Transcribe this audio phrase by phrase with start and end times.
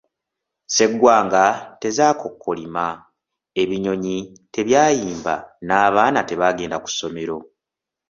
[0.67, 1.43] Ssegwanga
[1.81, 2.85] tezaakookolima,
[3.61, 4.17] ebinyonyi
[4.53, 5.33] tebyayimba
[5.65, 7.37] n'abaana tebagenda ku ssomero.